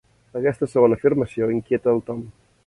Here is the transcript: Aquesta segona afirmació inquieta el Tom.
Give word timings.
Aquesta 0.39 0.69
segona 0.71 0.97
afirmació 0.99 1.51
inquieta 1.57 1.95
el 1.97 2.03
Tom. 2.09 2.25